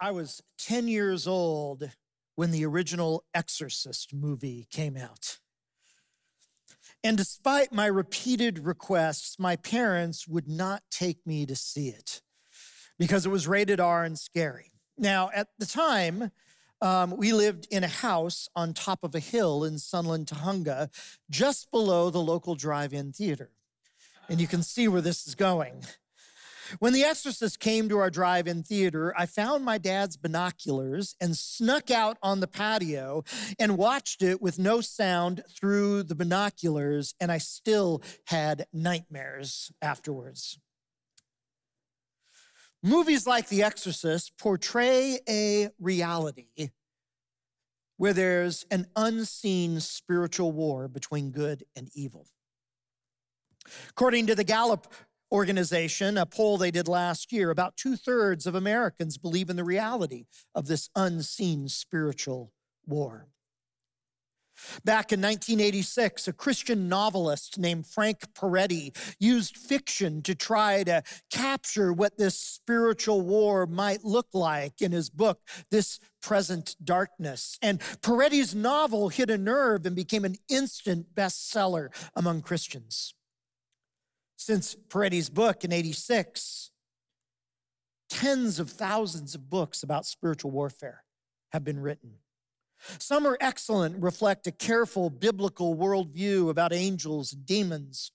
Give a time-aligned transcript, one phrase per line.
[0.00, 1.90] I was 10 years old
[2.34, 5.38] when the original Exorcist movie came out.
[7.02, 12.20] And despite my repeated requests, my parents would not take me to see it
[12.98, 14.72] because it was rated R and scary.
[14.98, 16.30] Now, at the time,
[16.80, 20.90] um, we lived in a house on top of a hill in Sunland, Tujunga,
[21.30, 23.50] just below the local drive in theater.
[24.28, 25.84] And you can see where this is going.
[26.78, 31.36] When The Exorcist came to our drive in theater, I found my dad's binoculars and
[31.36, 33.24] snuck out on the patio
[33.58, 40.58] and watched it with no sound through the binoculars, and I still had nightmares afterwards.
[42.82, 46.70] Movies like The Exorcist portray a reality
[47.96, 52.26] where there's an unseen spiritual war between good and evil.
[53.90, 54.86] According to the Gallup
[55.32, 59.64] organization, a poll they did last year, about two thirds of Americans believe in the
[59.64, 62.52] reality of this unseen spiritual
[62.86, 63.28] war.
[64.84, 71.92] Back in 1986, a Christian novelist named Frank Peretti used fiction to try to capture
[71.92, 75.40] what this spiritual war might look like in his book,
[75.70, 77.58] This Present Darkness.
[77.60, 83.15] And Peretti's novel hit a nerve and became an instant bestseller among Christians.
[84.36, 86.70] Since Peretti's book in 86,
[88.08, 91.04] tens of thousands of books about spiritual warfare
[91.52, 92.16] have been written.
[92.98, 98.12] Some are excellent, reflect a careful biblical worldview about angels and demons.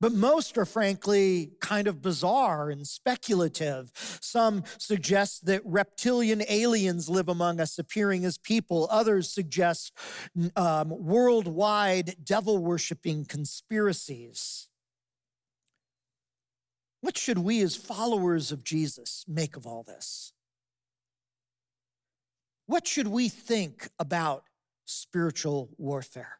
[0.00, 3.90] But most are frankly kind of bizarre and speculative.
[4.20, 8.86] Some suggest that reptilian aliens live among us, appearing as people.
[8.90, 9.96] Others suggest
[10.56, 14.68] um, worldwide devil worshiping conspiracies.
[17.04, 20.32] What should we, as followers of Jesus, make of all this?
[22.64, 24.44] What should we think about
[24.86, 26.38] spiritual warfare?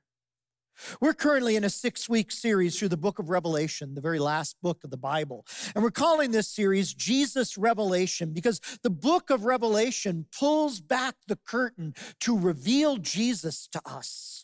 [1.03, 4.57] We're currently in a six week series through the book of Revelation, the very last
[4.63, 5.45] book of the Bible.
[5.75, 11.37] And we're calling this series Jesus Revelation because the book of Revelation pulls back the
[11.37, 14.44] curtain to reveal Jesus to us.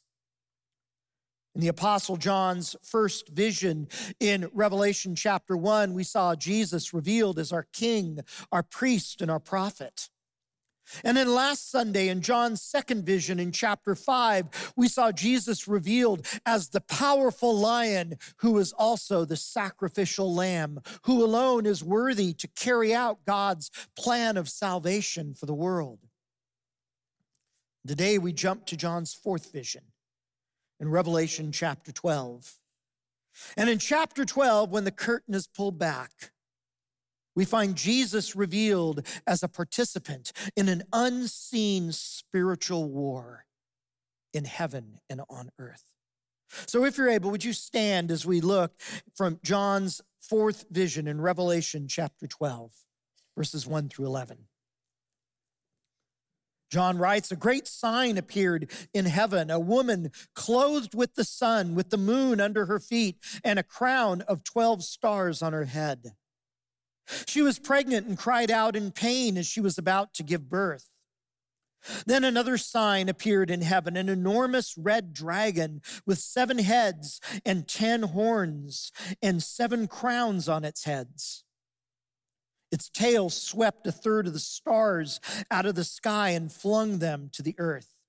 [1.55, 3.89] In the Apostle John's first vision
[4.21, 8.21] in Revelation chapter 1, we saw Jesus revealed as our King,
[8.53, 10.11] our priest, and our prophet.
[11.05, 16.27] And then last Sunday in John's second vision in chapter five, we saw Jesus revealed
[16.45, 22.49] as the powerful lion who is also the sacrificial lamb, who alone is worthy to
[22.49, 26.01] carry out God's plan of salvation for the world.
[27.87, 29.83] Today we jump to John's fourth vision
[30.81, 32.55] in Revelation chapter 12.
[33.57, 36.33] And in chapter 12, when the curtain is pulled back,
[37.37, 43.45] we find Jesus revealed as a participant in an unseen spiritual war
[44.35, 45.85] in heaven and on earth.
[46.67, 48.73] So, if you're able, would you stand as we look
[49.15, 52.73] from John's fourth vision in Revelation chapter 12,
[53.37, 54.50] verses 1 through 11?
[56.71, 61.91] John writes, A great sign appeared in heaven, a woman clothed with the sun, with
[61.91, 66.13] the moon under her feet, and a crown of 12 stars on her head.
[67.27, 70.87] She was pregnant and cried out in pain as she was about to give birth.
[72.07, 78.03] Then another sign appeared in heaven an enormous red dragon with seven heads and ten
[78.03, 78.93] horns
[79.23, 81.45] and seven crowns on its heads.
[82.71, 85.21] Its tail swept a third of the stars
[85.51, 88.01] out of the sky and flung them to the earth.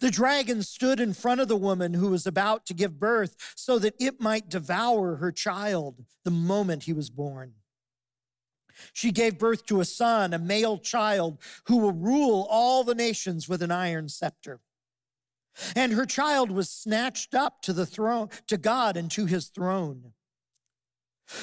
[0.00, 3.78] The dragon stood in front of the woman who was about to give birth so
[3.78, 7.54] that it might devour her child the moment he was born.
[8.92, 13.48] She gave birth to a son, a male child, who will rule all the nations
[13.48, 14.60] with an iron scepter.
[15.74, 20.12] And her child was snatched up to the throne, to God and to his throne.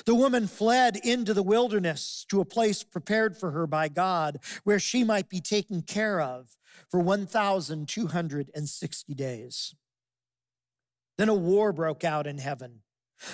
[0.06, 4.80] The woman fled into the wilderness to a place prepared for her by God, where
[4.80, 6.58] she might be taken care of
[6.90, 9.76] for 1,260 days.
[11.18, 12.82] Then a war broke out in heaven.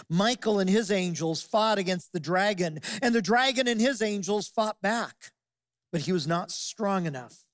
[0.10, 4.82] Michael and his angels fought against the dragon, and the dragon and his angels fought
[4.82, 5.32] back.
[5.92, 7.48] But he was not strong enough,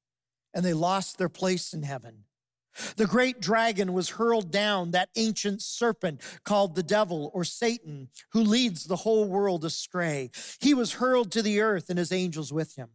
[0.54, 2.25] and they lost their place in heaven.
[2.96, 8.42] The great dragon was hurled down, that ancient serpent called the devil or Satan, who
[8.42, 10.32] leads the whole world astray.
[10.60, 12.90] He was hurled to the earth and his angels with him.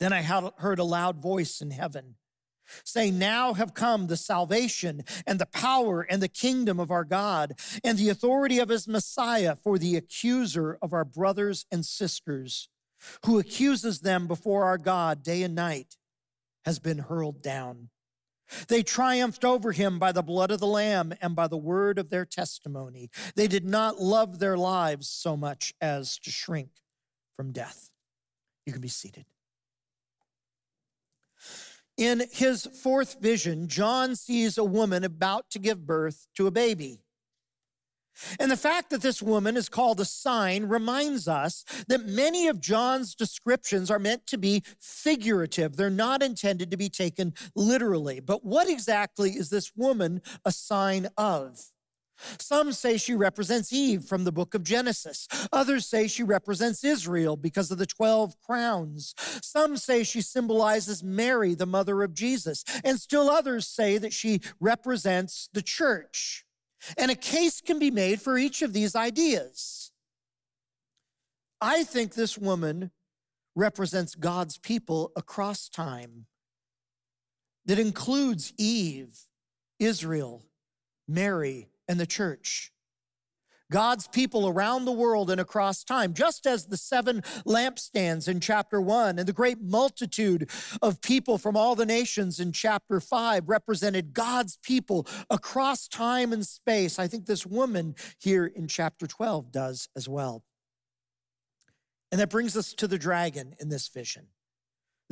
[0.00, 2.16] Then I heard a loud voice in heaven
[2.84, 7.54] saying, Now have come the salvation and the power and the kingdom of our God
[7.84, 12.68] and the authority of his Messiah, for the accuser of our brothers and sisters
[13.26, 15.96] who accuses them before our God day and night,
[16.64, 17.88] has been hurled down.
[18.68, 22.10] They triumphed over him by the blood of the Lamb and by the word of
[22.10, 23.10] their testimony.
[23.34, 26.70] They did not love their lives so much as to shrink
[27.36, 27.90] from death.
[28.66, 29.24] You can be seated.
[31.96, 37.02] In his fourth vision, John sees a woman about to give birth to a baby.
[38.38, 42.60] And the fact that this woman is called a sign reminds us that many of
[42.60, 45.76] John's descriptions are meant to be figurative.
[45.76, 48.20] They're not intended to be taken literally.
[48.20, 51.72] But what exactly is this woman a sign of?
[52.38, 55.26] Some say she represents Eve from the book of Genesis.
[55.52, 59.14] Others say she represents Israel because of the 12 crowns.
[59.42, 62.64] Some say she symbolizes Mary, the mother of Jesus.
[62.84, 66.44] And still others say that she represents the church.
[66.96, 69.92] And a case can be made for each of these ideas.
[71.60, 72.90] I think this woman
[73.54, 76.26] represents God's people across time
[77.66, 79.20] that includes Eve,
[79.78, 80.42] Israel,
[81.06, 82.72] Mary, and the church.
[83.72, 88.80] God's people around the world and across time, just as the seven lampstands in chapter
[88.80, 90.48] one and the great multitude
[90.80, 96.46] of people from all the nations in chapter five represented God's people across time and
[96.46, 96.98] space.
[96.98, 100.44] I think this woman here in chapter 12 does as well.
[102.12, 104.26] And that brings us to the dragon in this vision.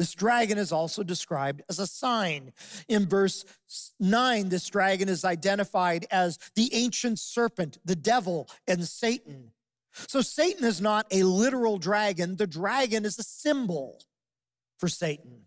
[0.00, 2.54] This dragon is also described as a sign.
[2.88, 3.44] In verse
[4.00, 9.52] 9, this dragon is identified as the ancient serpent, the devil, and Satan.
[9.92, 14.00] So Satan is not a literal dragon, the dragon is a symbol
[14.78, 15.42] for Satan.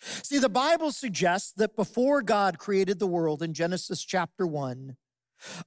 [0.00, 4.98] See, the Bible suggests that before God created the world in Genesis chapter 1,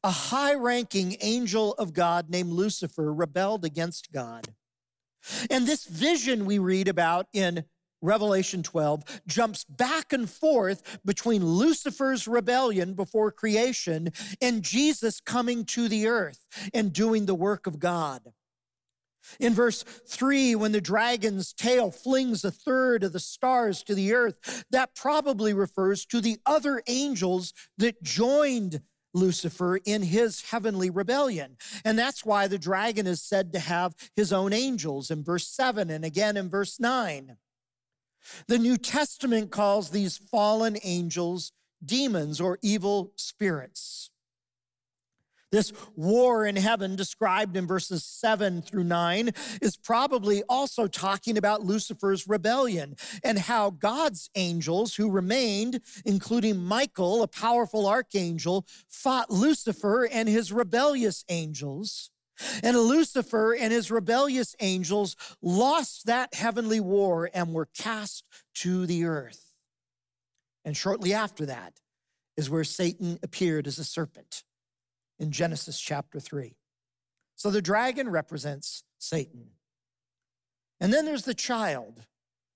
[0.04, 4.54] a high ranking angel of God named Lucifer rebelled against God.
[5.50, 7.66] And this vision we read about in
[8.06, 14.12] Revelation 12, jumps back and forth between Lucifer's rebellion before creation
[14.42, 18.34] and Jesus coming to the earth and doing the work of God.
[19.40, 24.14] In verse 3, when the dragon's tail flings a third of the stars to the
[24.14, 28.82] earth, that probably refers to the other angels that joined
[29.14, 31.58] Lucifer in his heavenly rebellion.
[31.84, 35.90] And that's why the dragon is said to have his own angels in verse 7
[35.90, 37.38] and again in verse 9.
[38.48, 41.52] The New Testament calls these fallen angels
[41.84, 44.10] demons or evil spirits.
[45.52, 49.30] This war in heaven, described in verses 7 through 9,
[49.62, 57.24] is probably also talking about Lucifer's rebellion and how God's angels who remained, including Michael,
[57.24, 62.12] a powerful archangel, fought Lucifer and his rebellious angels.
[62.64, 69.06] And Lucifer and his rebellious angels lost that heavenly war and were cast to the
[69.06, 69.56] earth.
[70.64, 71.80] And shortly after that
[72.36, 74.44] is where Satan appeared as a serpent
[75.20, 76.56] in Genesis chapter 3.
[77.36, 79.52] So the dragon represents Satan.
[80.80, 82.02] And then there's the child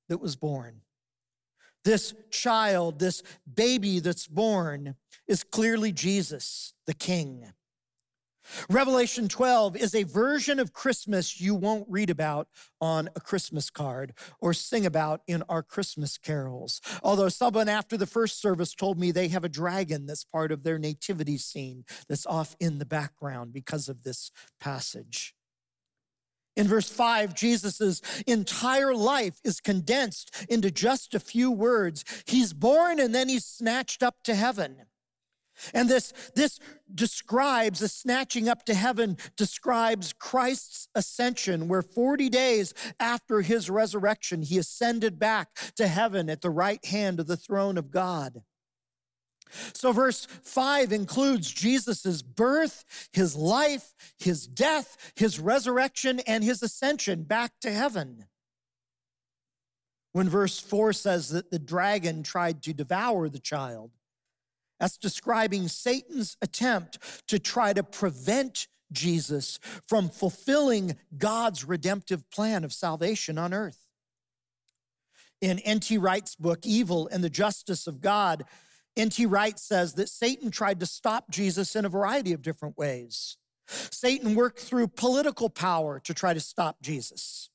[0.10, 0.81] that was born.
[1.86, 4.96] This child, this baby that's born,
[5.28, 7.54] is clearly Jesus, the King.
[8.69, 12.48] Revelation 12 is a version of Christmas you won't read about
[12.81, 16.81] on a Christmas card or sing about in our Christmas carols.
[17.04, 20.64] Although someone after the first service told me they have a dragon that's part of
[20.64, 25.35] their nativity scene that's off in the background because of this passage.
[26.56, 32.04] In verse 5, Jesus' entire life is condensed into just a few words.
[32.26, 34.89] He's born and then he's snatched up to heaven.
[35.73, 36.59] And this, this
[36.94, 44.42] describes, the snatching up to heaven describes Christ's ascension, where 40 days after his resurrection,
[44.42, 48.44] he ascended back to heaven at the right hand of the throne of God.
[49.73, 57.23] So, verse 5 includes Jesus' birth, his life, his death, his resurrection, and his ascension
[57.23, 58.25] back to heaven.
[60.11, 63.92] When verse 4 says that the dragon tried to devour the child,
[64.80, 72.74] that's describing Satan's attempt to try to prevent Jesus from fulfilling God's redemptive plan of
[72.74, 73.88] salvation on earth.
[75.42, 75.98] In N.T.
[75.98, 78.45] Wright's book, Evil and the Justice of God,
[78.98, 79.26] N.T.
[79.26, 83.38] Wright says that Satan tried to stop Jesus in a variety of different ways.
[83.68, 87.50] Satan worked through political power to try to stop Jesus.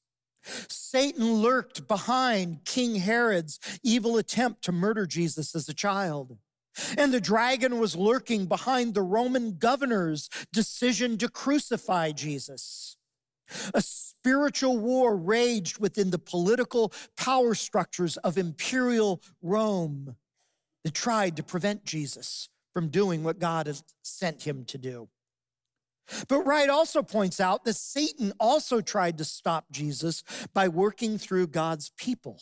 [0.45, 6.39] Satan lurked behind King Herod's evil attempt to murder Jesus as a child.
[6.97, 12.97] And the dragon was lurking behind the Roman governor's decision to crucify Jesus.
[13.75, 20.17] A spiritual war raged within the political power structures of imperial Rome
[20.83, 25.09] that tried to prevent Jesus from doing what God has sent him to do.
[26.29, 31.47] But Wright also points out that Satan also tried to stop Jesus by working through
[31.49, 32.41] God's people.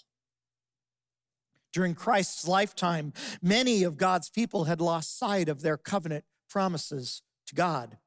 [1.72, 7.54] During Christ's lifetime, many of God's people had lost sight of their covenant promises to
[7.54, 7.98] God.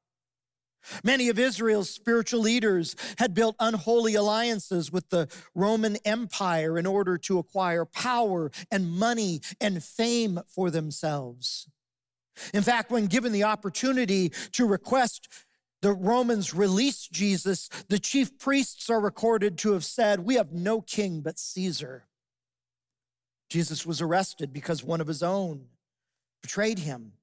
[1.03, 7.17] Many of Israel's spiritual leaders had built unholy alliances with the Roman Empire in order
[7.19, 11.67] to acquire power and money and fame for themselves.
[12.53, 15.27] In fact, when given the opportunity to request
[15.81, 20.81] the Romans release Jesus, the chief priests are recorded to have said, We have no
[20.81, 22.05] king but Caesar.
[23.49, 25.67] Jesus was arrested because one of his own
[26.41, 27.13] betrayed him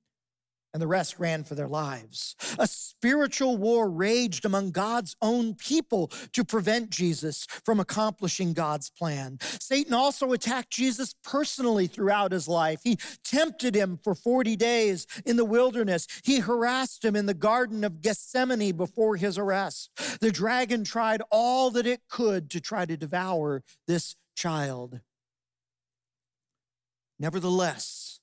[0.72, 2.34] and the rest ran for their lives.
[2.58, 9.38] A spiritual war raged among God's own people to prevent Jesus from accomplishing God's plan.
[9.60, 12.80] Satan also attacked Jesus personally throughout his life.
[12.84, 16.06] He tempted him for 40 days in the wilderness.
[16.24, 19.90] He harassed him in the Garden of Gethsemane before his arrest.
[20.20, 25.00] The dragon tried all that it could to try to devour this child.
[27.22, 28.18] Nevertheless,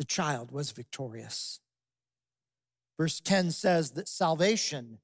[0.00, 1.60] the child was victorious.
[2.98, 4.98] Verse 10 says that salvation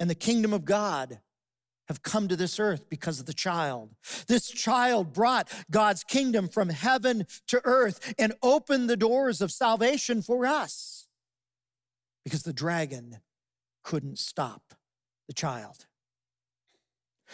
[0.00, 1.20] and the kingdom of God
[1.86, 3.94] have come to this earth because of the child.
[4.26, 10.20] This child brought God's kingdom from heaven to earth and opened the doors of salvation
[10.20, 11.06] for us
[12.24, 13.18] because the dragon
[13.84, 14.74] couldn't stop
[15.28, 15.86] the child.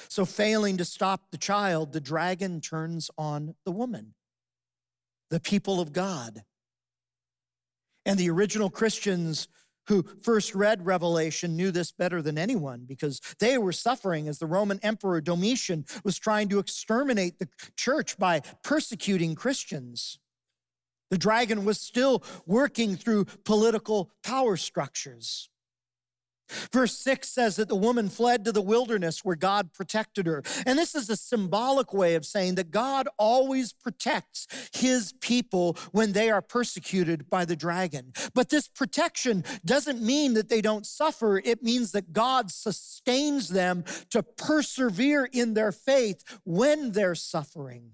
[0.09, 4.15] So, failing to stop the child, the dragon turns on the woman,
[5.31, 6.43] the people of God.
[8.05, 9.49] And the original Christians
[9.87, 14.47] who first read Revelation knew this better than anyone because they were suffering as the
[14.47, 20.19] Roman Emperor Domitian was trying to exterminate the church by persecuting Christians.
[21.11, 25.51] The dragon was still working through political power structures.
[26.73, 30.43] Verse 6 says that the woman fled to the wilderness where God protected her.
[30.67, 36.13] And this is a symbolic way of saying that God always protects his people when
[36.13, 38.13] they are persecuted by the dragon.
[38.35, 43.85] But this protection doesn't mean that they don't suffer, it means that God sustains them
[44.11, 47.93] to persevere in their faith when they're suffering.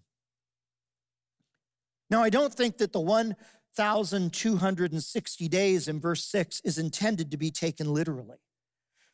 [2.09, 7.51] Now, I don't think that the 1,260 days in verse 6 is intended to be
[7.51, 8.39] taken literally.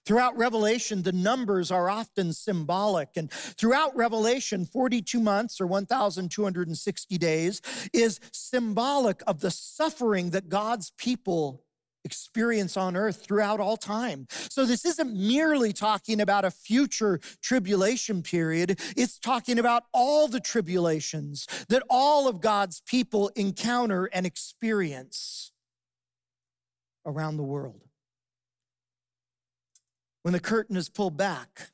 [0.05, 3.11] Throughout Revelation, the numbers are often symbolic.
[3.17, 7.61] And throughout Revelation, 42 months or 1,260 days
[7.93, 11.63] is symbolic of the suffering that God's people
[12.05, 14.27] experience on earth throughout all time.
[14.29, 20.41] So this isn't merely talking about a future tribulation period, it's talking about all the
[20.41, 25.53] tribulations that all of God's people encounter and experience
[27.07, 27.83] around the world.
[30.23, 31.71] When the curtain is pulled back,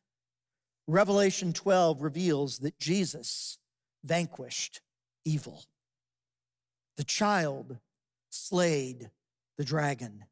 [0.86, 3.58] Revelation 12 reveals that Jesus
[4.04, 4.80] vanquished
[5.24, 5.64] evil.
[6.96, 7.78] The child
[8.30, 9.10] slayed
[9.58, 10.24] the dragon.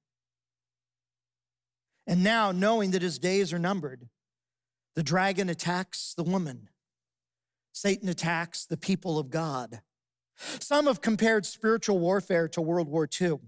[2.06, 4.08] And now, knowing that his days are numbered,
[4.94, 6.68] the dragon attacks the woman.
[7.72, 9.82] Satan attacks the people of God.
[10.36, 13.40] Some have compared spiritual warfare to World War II.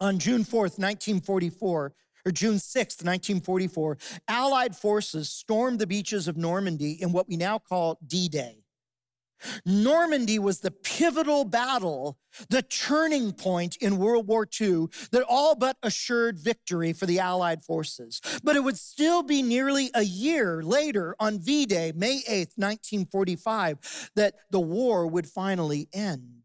[0.00, 1.92] On June 4th, 1944,
[2.24, 3.98] or June 6th, 1944,
[4.28, 8.62] Allied forces stormed the beaches of Normandy in what we now call D Day.
[9.64, 15.76] Normandy was the pivotal battle, the turning point in World War II that all but
[15.82, 18.20] assured victory for the Allied forces.
[18.42, 24.10] But it would still be nearly a year later on V Day, May 8th, 1945,
[24.16, 26.44] that the war would finally end.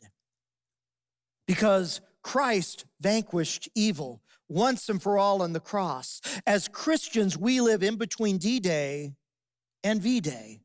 [1.48, 6.22] Because Christ vanquished evil once and for all on the cross.
[6.46, 9.13] As Christians, we live in between D Day
[9.84, 10.60] and V Day.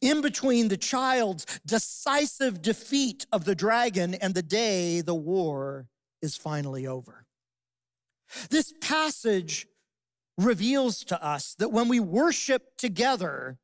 [0.00, 5.88] In between the child's decisive defeat of the dragon and the day the war
[6.22, 7.26] is finally over.
[8.50, 9.66] This passage
[10.38, 13.58] reveals to us that when we worship together,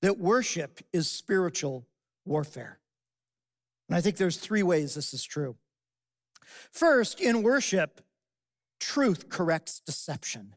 [0.00, 1.86] that worship is spiritual
[2.24, 2.80] warfare.
[3.88, 5.56] And I think there's three ways this is true.
[6.72, 8.00] First, in worship,
[8.82, 10.56] truth corrects deception.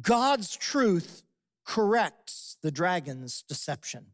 [0.00, 1.22] God's truth
[1.64, 4.06] corrects the dragon's deception.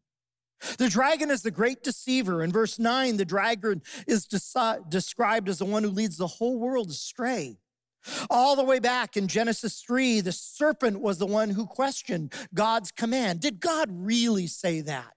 [0.77, 2.43] The dragon is the great deceiver.
[2.43, 6.89] In verse 9, the dragon is described as the one who leads the whole world
[6.89, 7.57] astray.
[8.29, 12.91] All the way back in Genesis 3, the serpent was the one who questioned God's
[12.91, 13.39] command.
[13.41, 15.13] Did God really say that?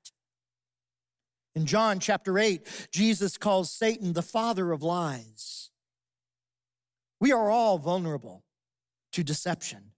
[1.55, 5.70] In John chapter 8, Jesus calls Satan the father of lies.
[7.21, 8.45] We are all vulnerable
[9.13, 9.93] to deception.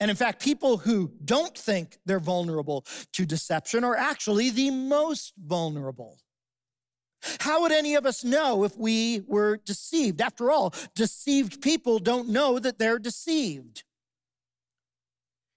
[0.00, 5.32] And in fact, people who don't think they're vulnerable to deception are actually the most
[5.36, 6.18] vulnerable.
[7.40, 10.20] How would any of us know if we were deceived?
[10.20, 13.82] After all, deceived people don't know that they're deceived.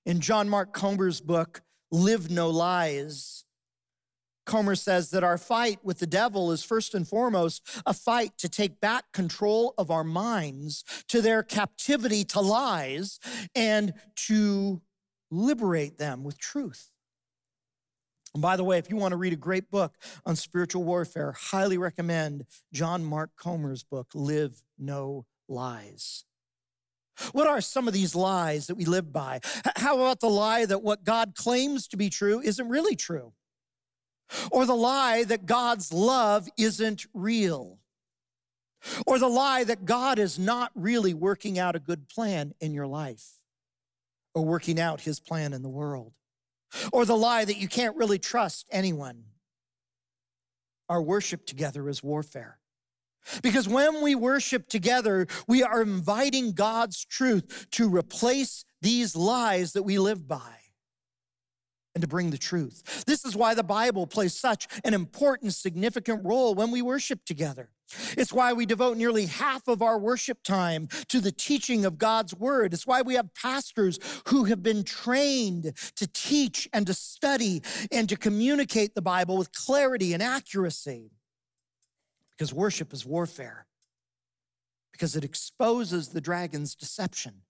[0.06, 3.46] In John Mark Comer's book, Live No Lies,
[4.46, 8.50] Comer says that our fight with the devil is first and foremost a fight to
[8.50, 13.20] take back control of our minds to their captivity to lies
[13.56, 13.94] and
[14.28, 14.82] to
[15.30, 16.92] liberate them with truth.
[18.34, 21.34] And by the way, if you want to read a great book on spiritual warfare,
[21.34, 26.24] highly recommend John Mark Comer's book, Live No Lies.
[27.34, 29.42] What are some of these lies that we live by?
[29.76, 33.34] How about the lie that what God claims to be true isn't really true?
[34.52, 37.80] Or the lie that God's love isn't real?
[39.06, 42.88] Or the lie that God is not really working out a good plan in your
[42.88, 43.26] life
[44.34, 46.14] or working out his plan in the world?
[46.92, 49.24] or the lie that you can't really trust anyone.
[50.90, 52.58] Our worship together is warfare.
[53.44, 59.84] Because when we worship together, we are inviting God's truth to replace these lies that
[59.84, 60.58] we live by
[61.94, 63.04] and to bring the truth.
[63.06, 67.70] This is why the Bible plays such an important, significant role when we worship together.
[68.18, 72.34] It's why we devote nearly half of our worship time to the teaching of God's
[72.34, 72.74] word.
[72.74, 78.08] It's why we have pastors who have been trained to teach and to study and
[78.08, 81.12] to communicate the Bible with clarity and accuracy.
[82.32, 83.68] Because worship is warfare,
[84.94, 87.42] because it exposes the dragon's deception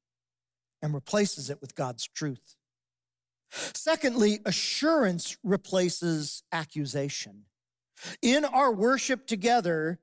[0.82, 2.56] and replaces it with God's truth.
[3.52, 7.44] Secondly, assurance replaces accusation.
[8.22, 10.00] In our worship together,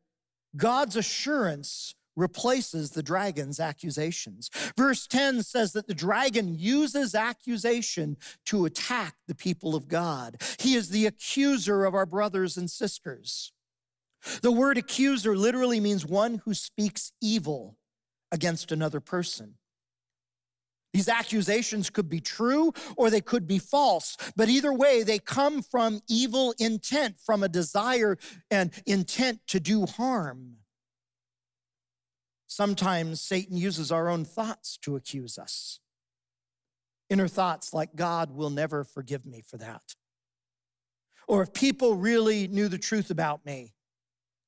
[0.56, 4.50] God's assurance replaces the dragon's accusations.
[4.76, 10.42] Verse 10 says that the dragon uses accusation to attack the people of God.
[10.58, 13.52] He is the accuser of our brothers and sisters.
[14.42, 17.76] The word accuser literally means one who speaks evil
[18.32, 19.54] against another person.
[20.92, 25.62] These accusations could be true or they could be false, but either way, they come
[25.62, 28.16] from evil intent, from a desire
[28.50, 30.56] and intent to do harm.
[32.46, 35.80] Sometimes Satan uses our own thoughts to accuse us.
[37.10, 39.94] Inner thoughts like, God will never forgive me for that.
[41.26, 43.74] Or if people really knew the truth about me,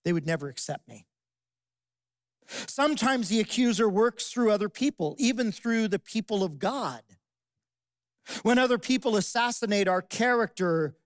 [0.05, 1.07] they would never accept me.
[2.66, 7.02] Sometimes the accuser works through other people, even through the people of God.
[8.42, 10.96] When other people assassinate our character,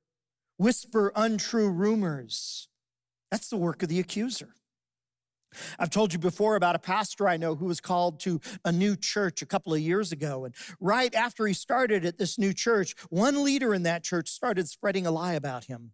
[0.59, 2.69] whisper untrue rumors,
[3.31, 4.55] that's the work of the accuser.
[5.79, 8.97] I've told you before about a pastor I know who was called to a new
[8.97, 10.45] church a couple of years ago.
[10.45, 14.69] And right after he started at this new church, one leader in that church started
[14.69, 15.93] spreading a lie about him.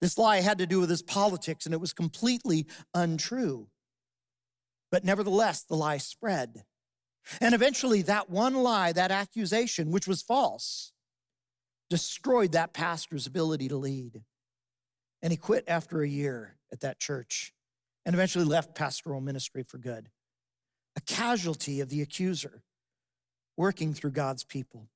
[0.00, 3.68] This lie had to do with his politics, and it was completely untrue.
[4.90, 6.64] But nevertheless, the lie spread.
[7.40, 10.92] And eventually, that one lie, that accusation, which was false,
[11.88, 14.22] destroyed that pastor's ability to lead.
[15.22, 17.52] And he quit after a year at that church
[18.06, 20.08] and eventually left pastoral ministry for good.
[20.96, 22.62] A casualty of the accuser
[23.56, 24.88] working through God's people.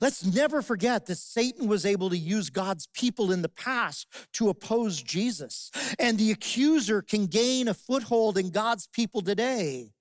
[0.00, 4.48] Let's never forget that Satan was able to use God's people in the past to
[4.48, 5.70] oppose Jesus.
[5.98, 9.92] And the accuser can gain a foothold in God's people today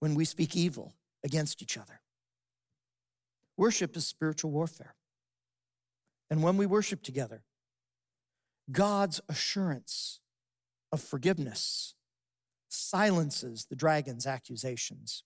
[0.00, 2.00] when we speak evil against each other.
[3.56, 4.94] Worship is spiritual warfare.
[6.30, 7.42] And when we worship together,
[8.70, 10.20] God's assurance
[10.90, 11.94] of forgiveness
[12.68, 15.22] silences the dragon's accusations.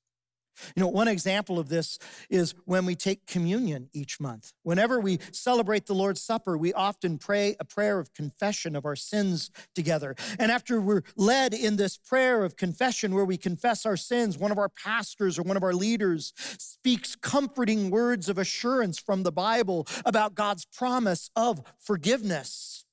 [0.76, 4.52] You know, one example of this is when we take communion each month.
[4.62, 8.96] Whenever we celebrate the Lord's Supper, we often pray a prayer of confession of our
[8.96, 10.14] sins together.
[10.38, 14.52] And after we're led in this prayer of confession where we confess our sins, one
[14.52, 19.32] of our pastors or one of our leaders speaks comforting words of assurance from the
[19.32, 22.84] Bible about God's promise of forgiveness.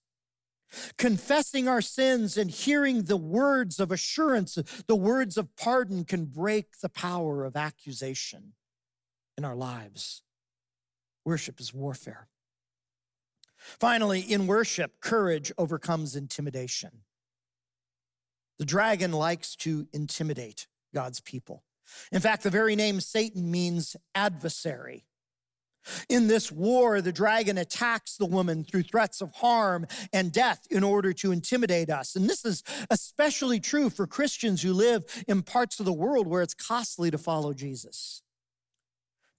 [0.97, 6.80] Confessing our sins and hearing the words of assurance, the words of pardon can break
[6.82, 8.53] the power of accusation
[9.38, 10.23] in our lives.
[11.25, 12.27] Worship is warfare.
[13.58, 17.01] Finally, in worship, courage overcomes intimidation.
[18.60, 21.63] The dragon likes to intimidate God's people.
[22.12, 25.06] In fact, the very name Satan means adversary.
[26.10, 30.84] In this war, the dragon attacks the woman through threats of harm and death in
[30.84, 32.15] order to intimidate us.
[32.15, 36.41] And this is especially true for Christians who live in parts of the world where
[36.41, 38.21] it's costly to follow Jesus.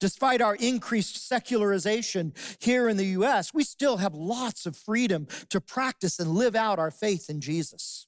[0.00, 5.60] Despite our increased secularization here in the US, we still have lots of freedom to
[5.60, 8.07] practice and live out our faith in Jesus.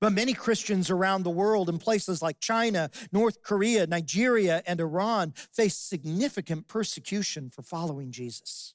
[0.00, 5.34] But many Christians around the world in places like China, North Korea, Nigeria, and Iran
[5.50, 8.74] face significant persecution for following Jesus.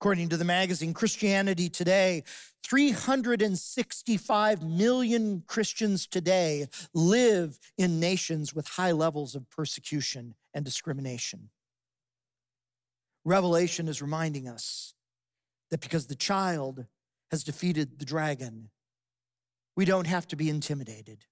[0.00, 2.22] According to the magazine Christianity Today,
[2.62, 11.48] 365 million Christians today live in nations with high levels of persecution and discrimination.
[13.24, 14.94] Revelation is reminding us
[15.70, 16.84] that because the child
[17.30, 18.68] has defeated the dragon,
[19.78, 21.24] we don't have to be intimidated.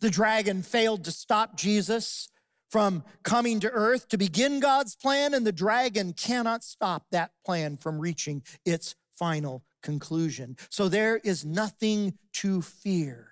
[0.00, 2.28] The dragon failed to stop Jesus
[2.68, 7.78] from coming to earth to begin God's plan, and the dragon cannot stop that plan
[7.78, 10.58] from reaching its final conclusion.
[10.68, 13.30] So there is nothing to fear,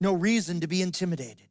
[0.00, 1.50] no reason to be intimidated.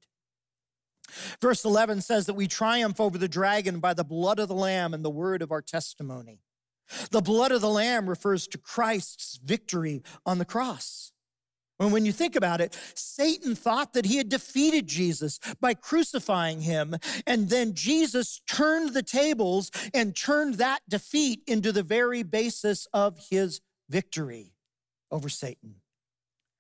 [1.40, 4.92] Verse 11 says that we triumph over the dragon by the blood of the Lamb
[4.92, 6.42] and the word of our testimony.
[7.12, 11.12] The blood of the Lamb refers to Christ's victory on the cross.
[11.80, 16.62] And when you think about it, Satan thought that he had defeated Jesus by crucifying
[16.62, 16.96] him.
[17.28, 23.20] And then Jesus turned the tables and turned that defeat into the very basis of
[23.30, 24.54] his victory
[25.12, 25.76] over Satan.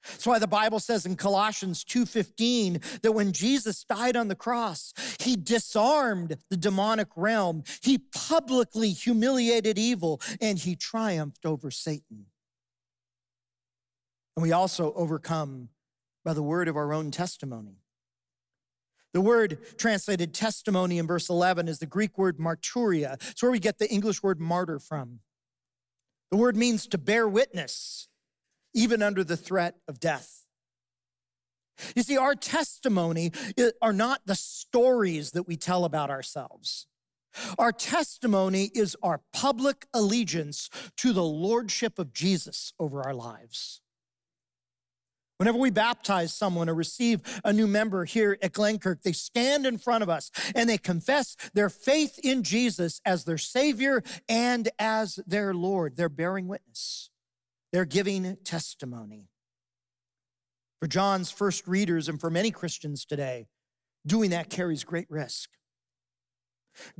[0.03, 4.93] That's why the Bible says in Colossians 2:15 that when Jesus died on the cross,
[5.19, 7.63] he disarmed the demonic realm.
[7.81, 12.27] He publicly humiliated evil and he triumphed over Satan.
[14.37, 15.69] And we also overcome
[16.23, 17.81] by the word of our own testimony.
[19.11, 23.15] The word translated testimony in verse 11 is the Greek word marturia.
[23.31, 25.21] It's where we get the English word martyr from.
[26.29, 28.09] The word means to bear witness,
[28.75, 30.45] even under the threat of death.
[31.95, 33.31] You see, our testimony
[33.81, 36.85] are not the stories that we tell about ourselves.
[37.57, 43.81] Our testimony is our public allegiance to the lordship of Jesus over our lives.
[45.37, 49.77] Whenever we baptize someone or receive a new member here at Glenkirk, they stand in
[49.77, 55.19] front of us and they confess their faith in Jesus as their Savior and as
[55.27, 55.95] their Lord.
[55.95, 57.11] They're bearing witness,
[57.71, 59.29] they're giving testimony.
[60.79, 63.47] For John's first readers and for many Christians today,
[64.05, 65.49] doing that carries great risk.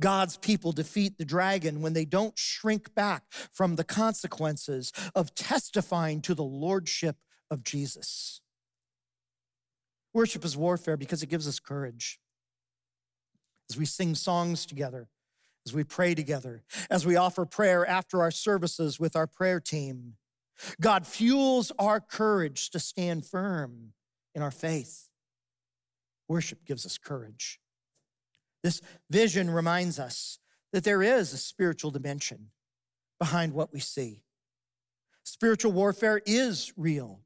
[0.00, 3.22] God's people defeat the dragon when they don't shrink back
[3.52, 7.16] from the consequences of testifying to the lordship
[7.50, 8.40] of Jesus.
[10.12, 12.18] Worship is warfare because it gives us courage.
[13.70, 15.08] As we sing songs together,
[15.66, 20.14] as we pray together, as we offer prayer after our services with our prayer team,
[20.80, 23.92] God fuels our courage to stand firm
[24.34, 25.08] in our faith.
[26.28, 27.60] Worship gives us courage.
[28.62, 28.80] This
[29.10, 30.38] vision reminds us
[30.72, 32.50] that there is a spiritual dimension
[33.18, 34.22] behind what we see.
[35.24, 37.20] Spiritual warfare is real.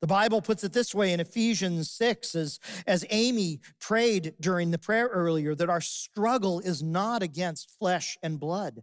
[0.00, 4.78] The Bible puts it this way in Ephesians 6, as, as Amy prayed during the
[4.78, 8.82] prayer earlier, that our struggle is not against flesh and blood,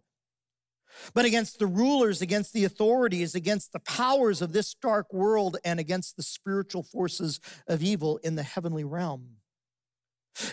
[1.13, 5.79] but against the rulers, against the authorities, against the powers of this dark world, and
[5.79, 9.37] against the spiritual forces of evil in the heavenly realm.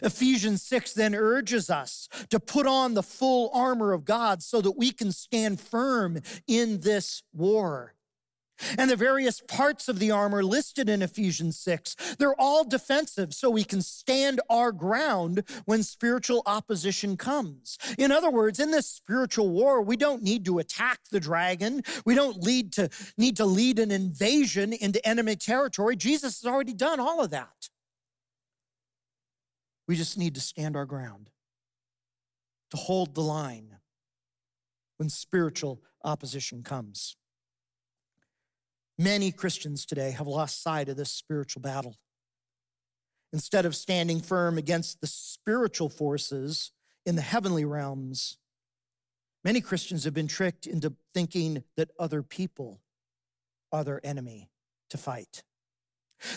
[0.03, 4.79] Ephesians 6 then urges us to put on the full armor of God so that
[4.79, 7.94] we can stand firm in this war.
[8.79, 13.51] And the various parts of the armor listed in Ephesians 6, they're all defensive so
[13.51, 17.79] we can stand our ground when spiritual opposition comes.
[17.99, 21.83] In other words, in this spiritual war, we don't need to attack the dragon.
[22.05, 25.97] We don't lead to, need to lead an invasion into enemy territory.
[25.97, 27.69] Jesus has already done all of that.
[29.87, 31.31] We just need to stand our ground,
[32.71, 33.77] to hold the line
[34.97, 37.17] when spiritual opposition comes.
[38.99, 41.97] Many Christians today have lost sight of this spiritual battle.
[43.33, 46.71] Instead of standing firm against the spiritual forces
[47.05, 48.39] in the heavenly realms,
[49.45, 52.81] many Christians have been tricked into thinking that other people
[53.73, 54.51] are their enemy
[54.91, 55.43] to fight.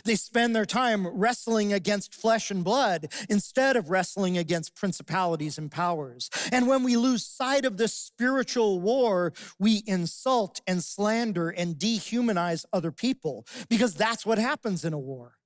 [0.04, 5.72] They spend their time wrestling against flesh and blood instead of wrestling against principalities and
[5.72, 6.30] powers.
[6.52, 12.66] And when we lose sight of this spiritual war, we insult and slander and dehumanize
[12.74, 15.38] other people because that's what happens in a war.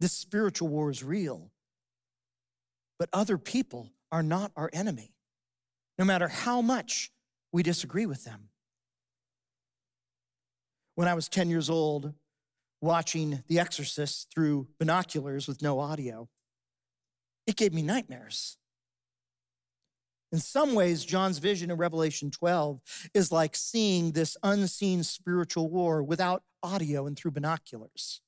[0.00, 1.50] This spiritual war is real.
[2.98, 5.14] But other people are not our enemy,
[5.98, 7.10] no matter how much
[7.52, 8.48] we disagree with them.
[10.94, 12.14] When I was 10 years old,
[12.80, 16.28] watching The Exorcist through binoculars with no audio,
[17.46, 18.56] it gave me nightmares.
[20.32, 22.80] In some ways, John's vision in Revelation 12
[23.14, 28.20] is like seeing this unseen spiritual war without audio and through binoculars.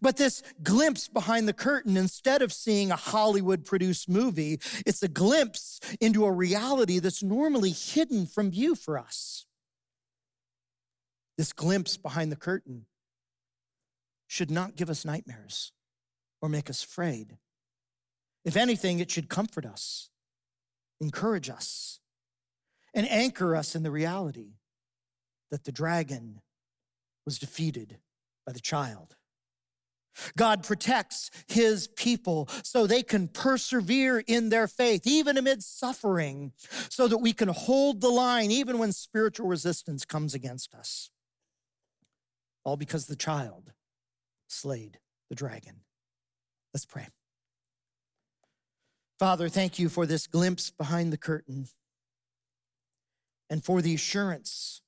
[0.00, 5.08] But this glimpse behind the curtain, instead of seeing a Hollywood produced movie, it's a
[5.08, 9.46] glimpse into a reality that's normally hidden from view for us.
[11.36, 12.86] This glimpse behind the curtain
[14.28, 15.72] should not give us nightmares
[16.40, 17.38] or make us afraid.
[18.44, 20.10] If anything, it should comfort us,
[21.00, 21.98] encourage us,
[22.94, 24.58] and anchor us in the reality
[25.50, 26.40] that the dragon
[27.24, 27.98] was defeated
[28.46, 29.16] by the child.
[30.36, 36.52] God protects his people so they can persevere in their faith, even amid suffering,
[36.88, 41.10] so that we can hold the line even when spiritual resistance comes against us.
[42.64, 43.72] All because the child
[44.48, 45.80] slayed the dragon.
[46.74, 47.08] Let's pray.
[49.18, 51.66] Father, thank you for this glimpse behind the curtain
[53.50, 54.80] and for the assurance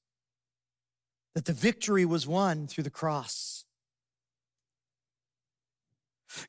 [1.34, 3.64] that the victory was won through the cross.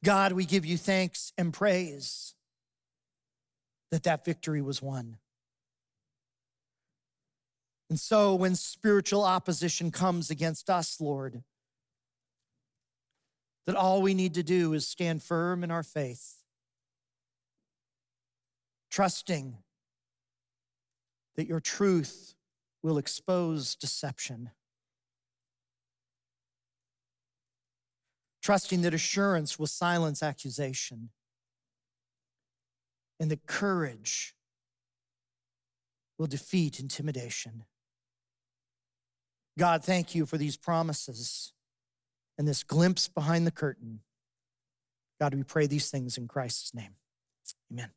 [0.03, 2.35] God, we give you thanks and praise
[3.89, 5.17] that that victory was won.
[7.89, 11.43] And so when spiritual opposition comes against us, Lord,
[13.65, 16.41] that all we need to do is stand firm in our faith
[18.91, 19.57] trusting
[21.35, 22.35] that your truth
[22.83, 24.51] will expose deception.
[28.43, 31.09] Trusting that assurance will silence accusation
[33.19, 34.35] and that courage
[36.17, 37.63] will defeat intimidation.
[39.57, 41.53] God, thank you for these promises
[42.37, 44.01] and this glimpse behind the curtain.
[45.19, 46.95] God, we pray these things in Christ's name.
[47.71, 47.89] Amen.